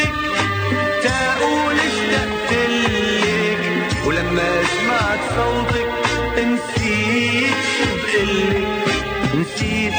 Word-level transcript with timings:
تلفنتلك 0.00 1.02
تقول 1.02 1.76
اشتقتلك 1.80 3.60
ولما 4.06 4.50
سمعت 4.64 5.20
صوتك 5.36 5.90
نسيت 6.38 7.58
شو 7.76 7.86
بقلك. 8.02 8.68
نسيت 9.34 9.94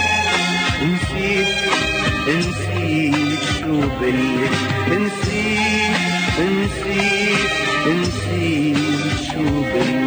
نسيت 0.84 1.48
نسيت 2.28 3.42
شو 3.60 3.74
بقلك. 3.80 4.54
نسيت 4.90 5.96
نسيت 6.40 7.52
نسيت 7.88 8.78
شو 9.32 9.44
بقلك. 9.62 10.01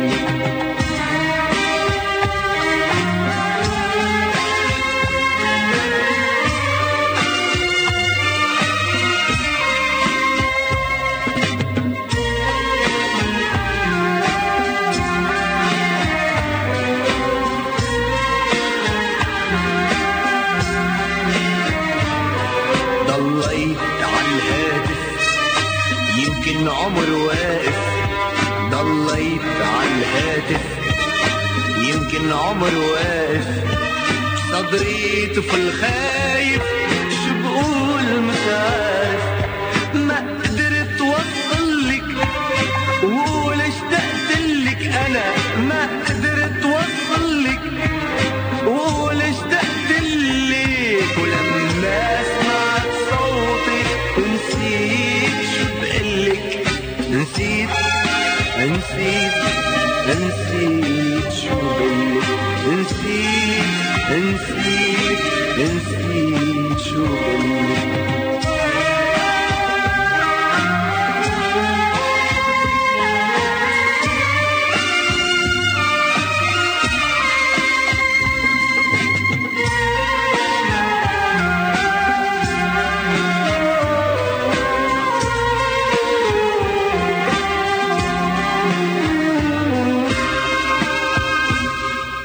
من 32.25 32.33
عمره 32.33 32.79
واقف 32.79 33.47
صدريته 34.53 35.43
في 35.43 35.55
الخايف 35.57 36.63
شو 37.11 37.43
بقول 37.43 38.21
مش 38.23 38.37
عارف. 38.49 38.94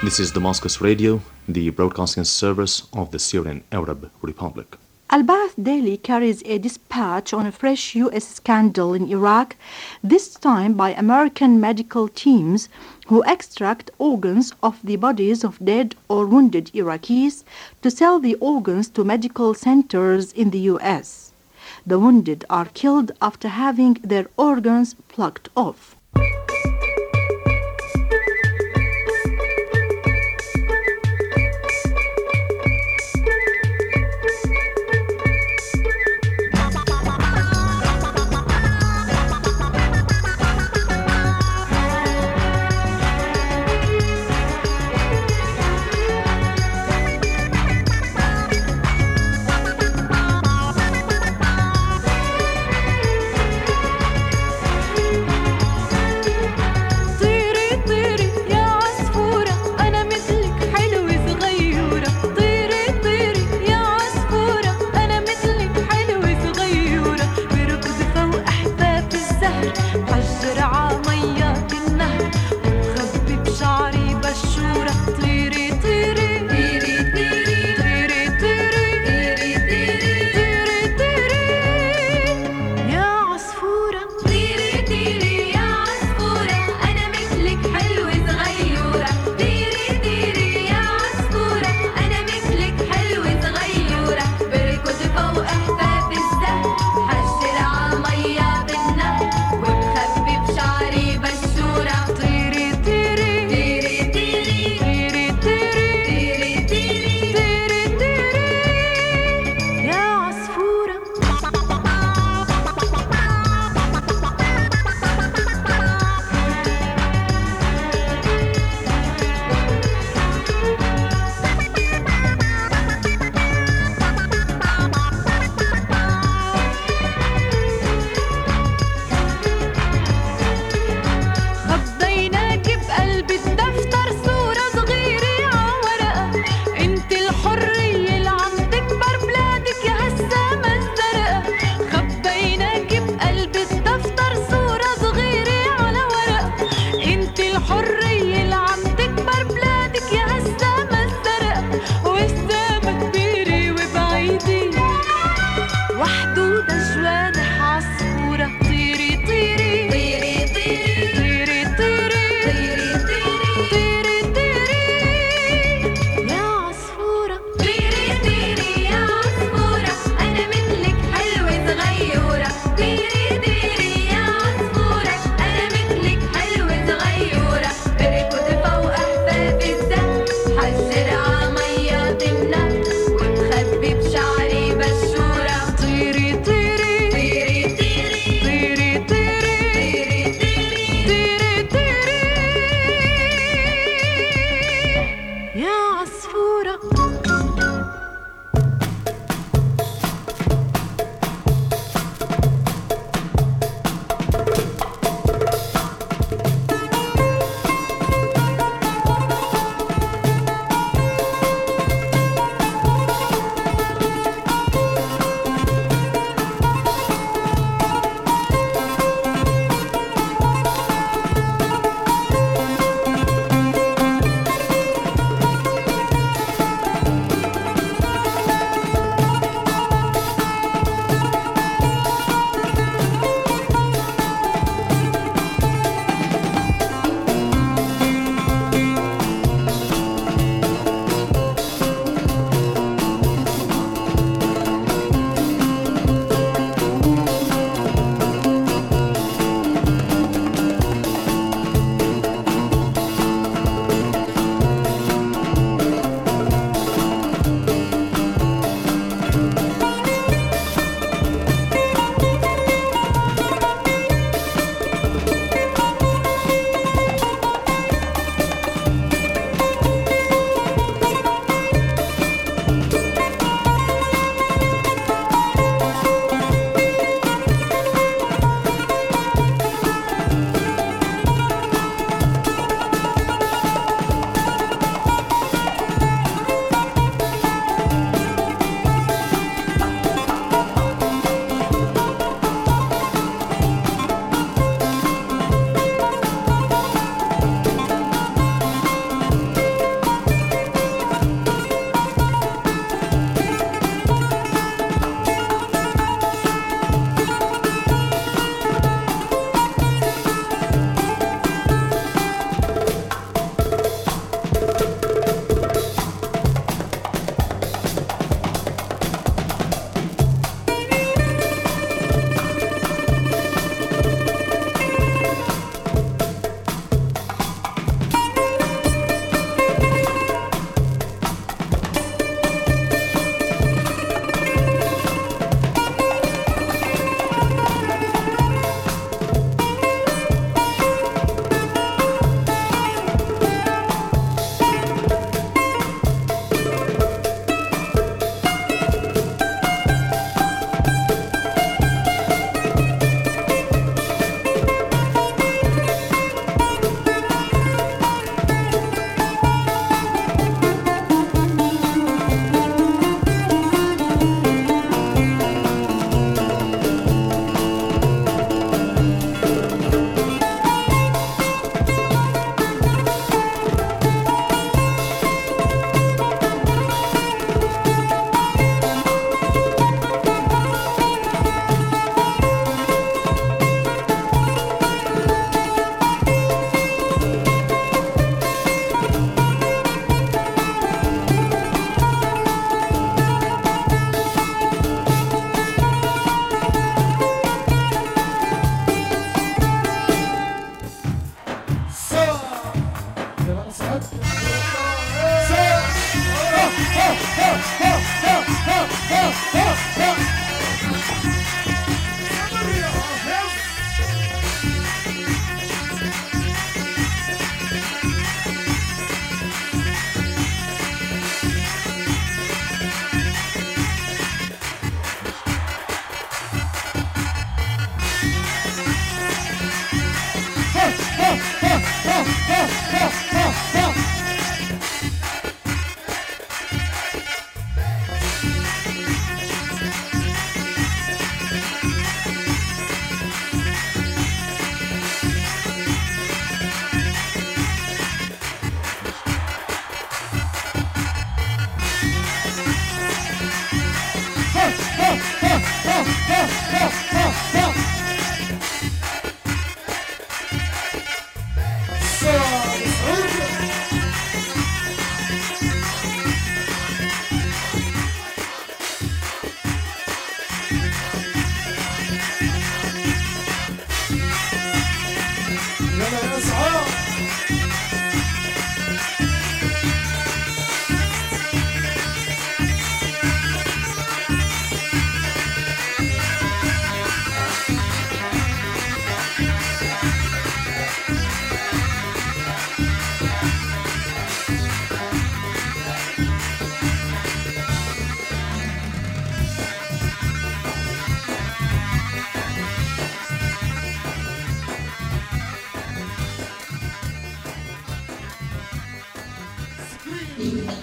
This 0.09 0.20
is 0.20 0.31
Damascus 0.31 0.81
Radio, 0.81 1.22
the 1.47 1.70
broadcasting 1.70 2.24
service 2.24 2.88
of 2.94 3.12
the 3.12 3.20
Syrian 3.20 3.64
Arab 3.72 4.09
Republic. 4.24 4.75
Al 5.12 5.22
Ba'ath 5.22 5.54
Daily 5.62 5.98
carries 5.98 6.42
a 6.48 6.57
dispatch 6.57 7.31
on 7.31 7.45
a 7.45 7.51
fresh 7.51 7.94
U.S. 7.94 8.28
scandal 8.28 8.95
in 8.95 9.07
Iraq, 9.07 9.56
this 10.04 10.33
time 10.33 10.74
by 10.74 10.94
American 10.94 11.62
medical 11.62 12.07
teams 12.07 12.69
who 13.06 13.22
extract 13.28 13.92
organs 14.00 14.51
of 14.63 14.80
the 14.83 14.95
bodies 14.95 15.44
of 15.44 15.63
dead 15.63 15.94
or 16.07 16.25
wounded 16.25 16.72
Iraqis 16.74 17.44
to 17.83 17.92
sell 17.92 18.19
the 18.19 18.33
organs 18.42 18.89
to 18.89 19.04
medical 19.04 19.54
centers 19.54 20.31
in 20.33 20.50
the 20.50 20.62
U.S. 20.74 21.33
The 21.86 22.00
wounded 22.00 22.45
are 22.50 22.66
killed 22.74 23.12
after 23.22 23.50
having 23.50 23.94
their 24.01 24.25
organs 24.38 24.95
plucked 25.07 25.50
off. 25.56 25.95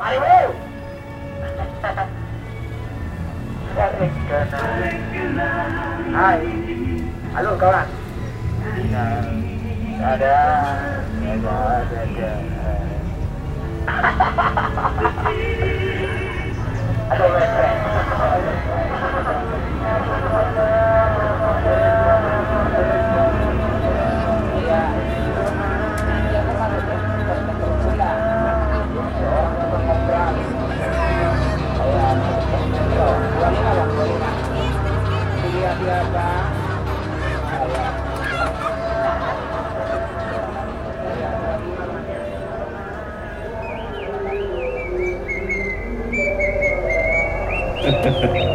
Mari 0.00 0.16
weu. 0.16 0.50
Hai. 6.16 6.40
Halo 7.36 7.52
kawan. 7.60 7.84
Ada 8.80 9.04
ada 10.00 10.34
ada. 11.20 12.32
Ada 21.60 22.09
berapa? 35.80 36.28
Ha 47.80 47.92
ha 48.04 48.10
ha. 48.20 48.49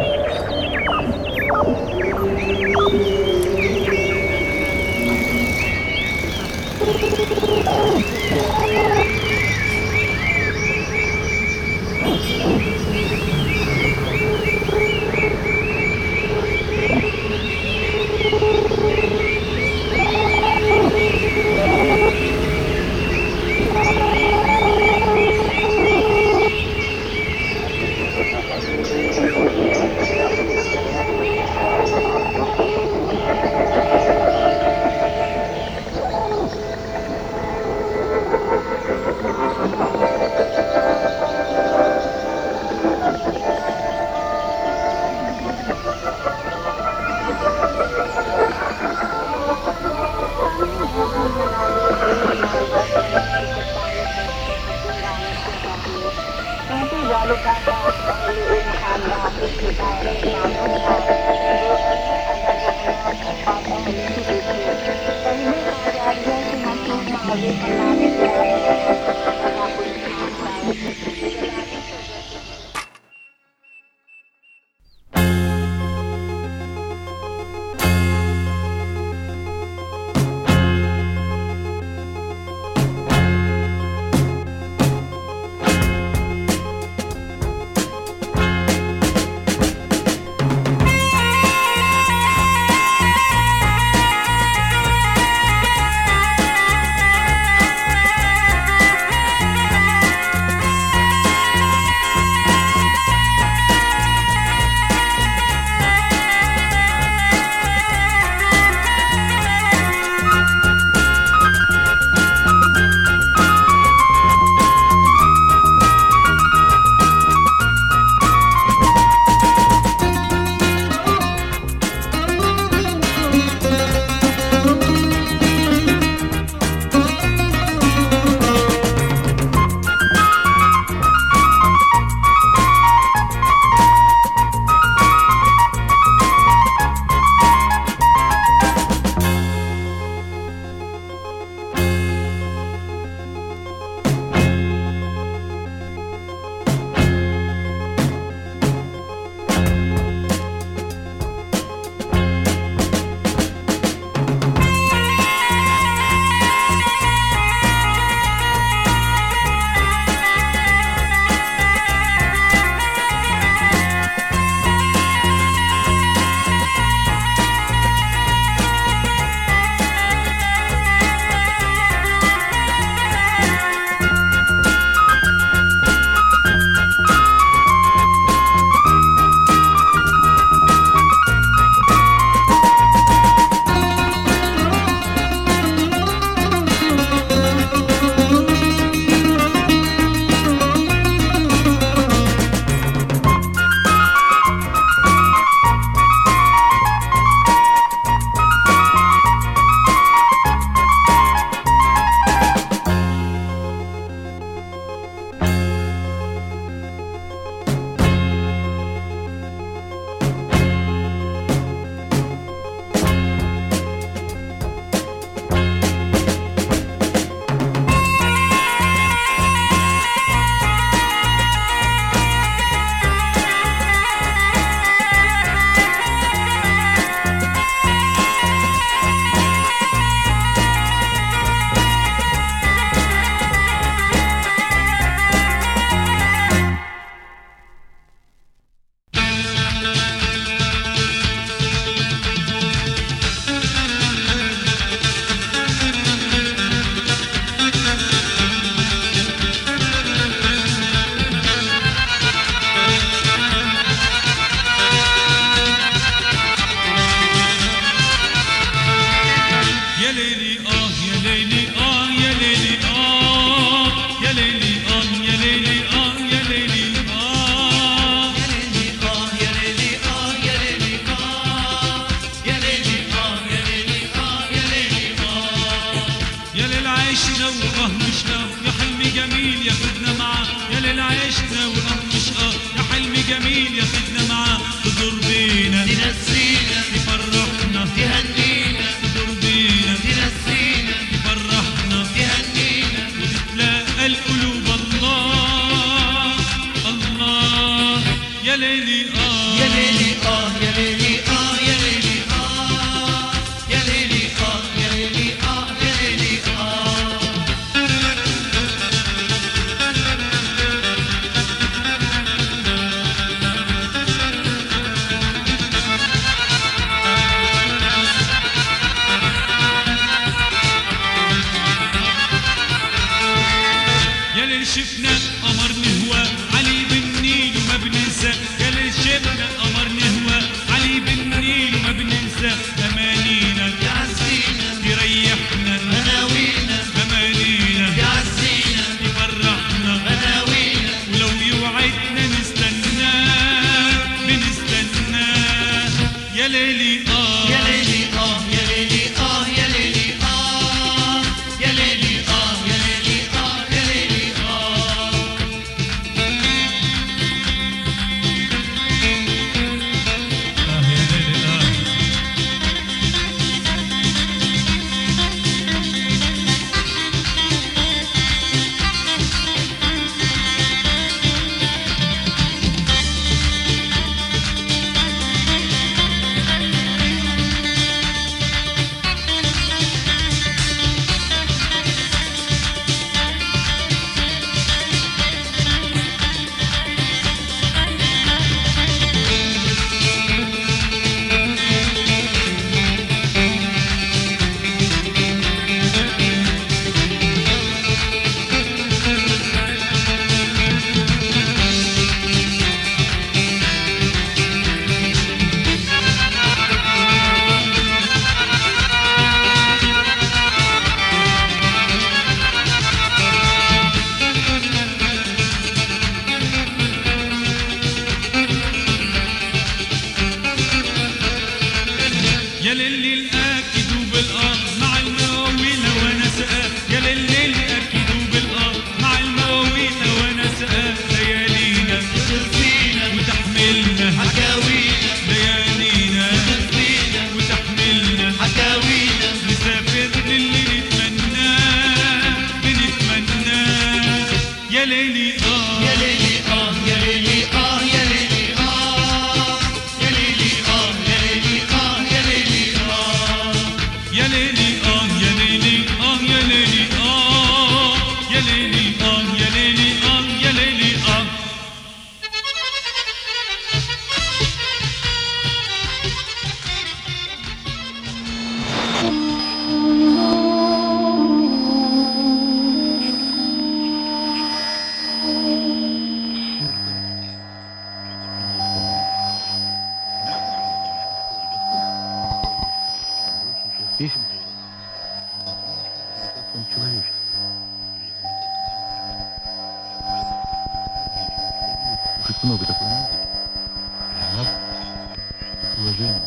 vendo? 495.96 496.20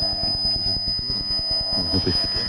Vocês 0.43 0.63
viram? 0.65 1.23
Não 1.77 1.83
vou 1.91 2.01
perceber. 2.01 2.48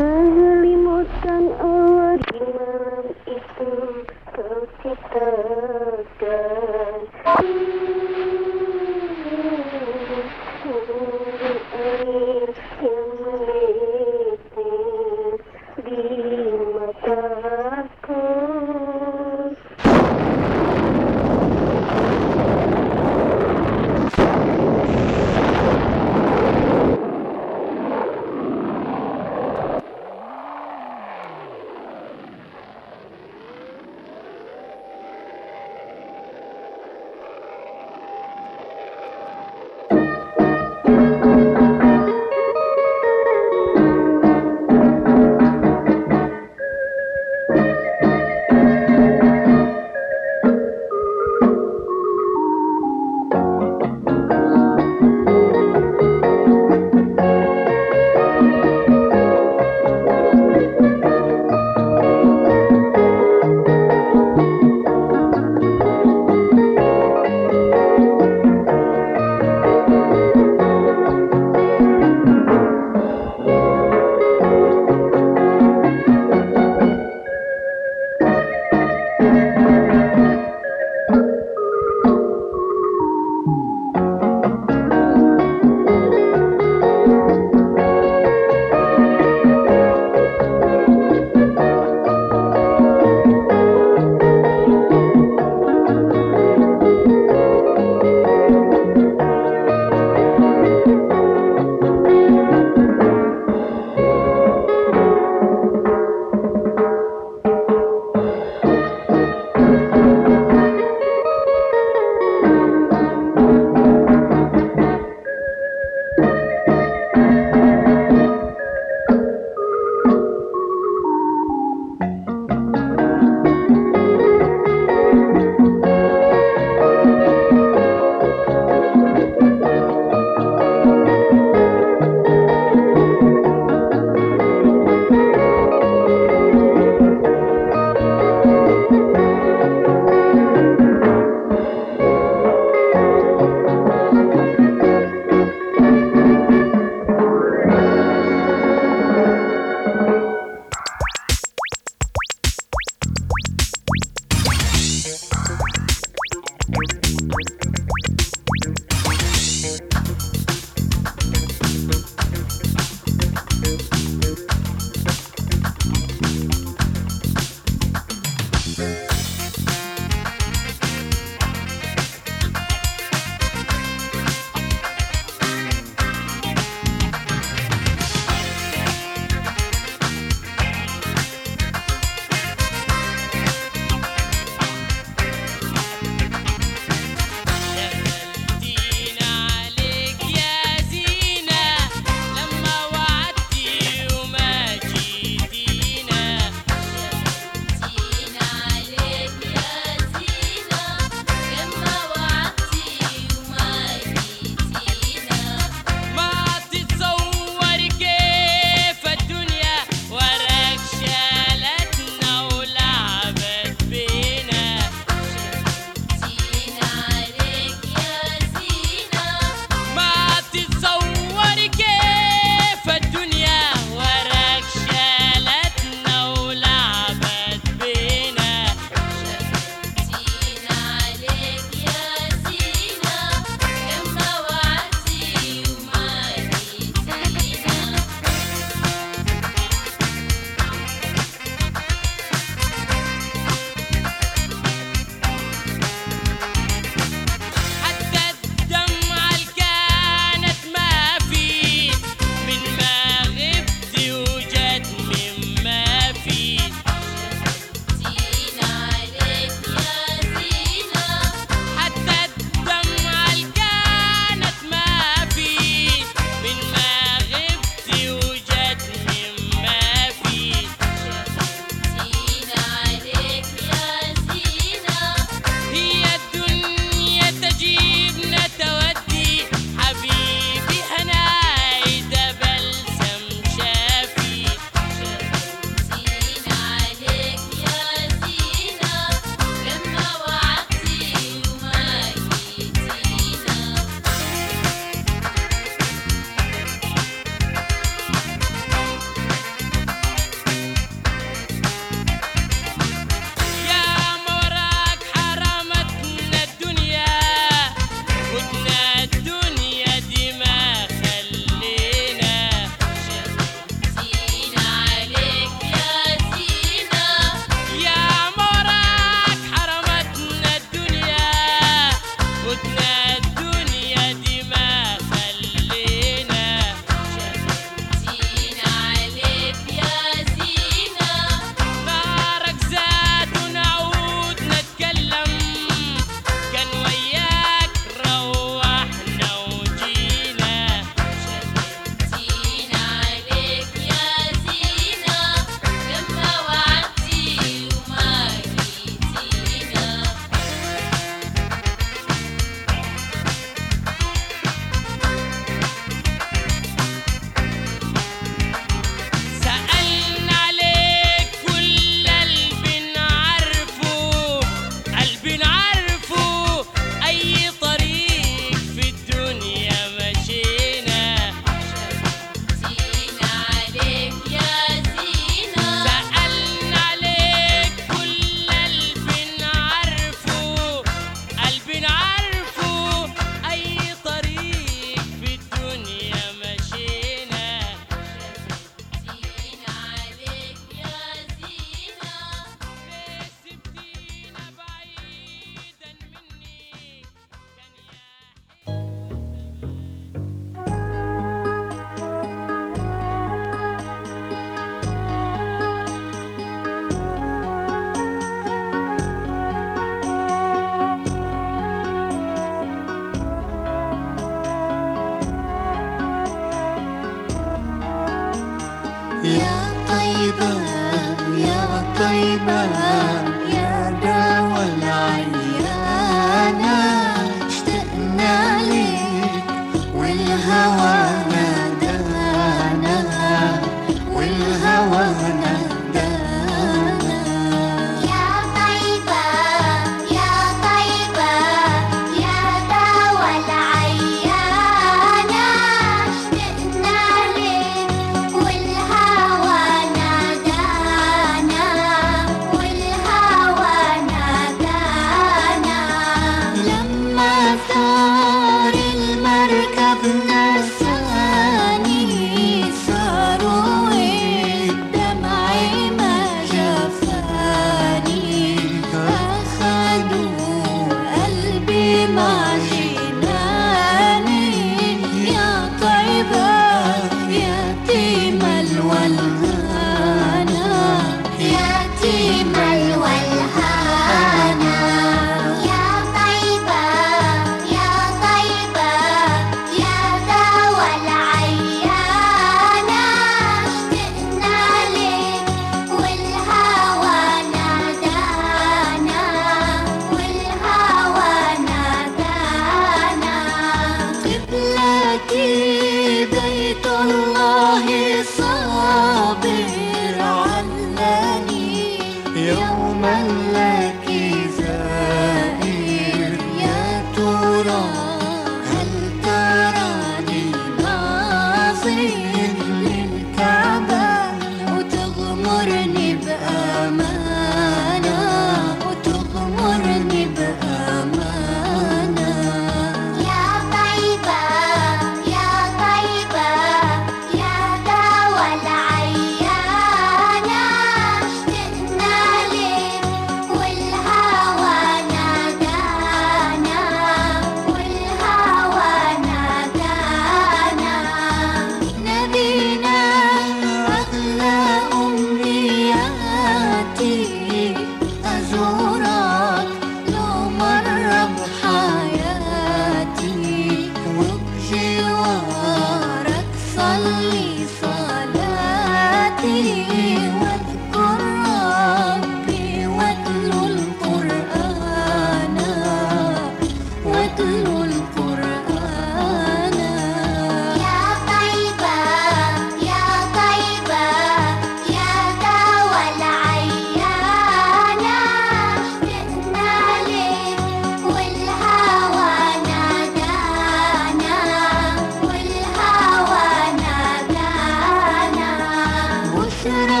Thank 599.71 599.91
you. 599.91 600.00